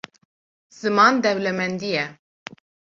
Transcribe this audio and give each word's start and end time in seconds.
Ziman 0.79 1.15
dewlemendî 1.23 1.89
ye. 1.95 2.05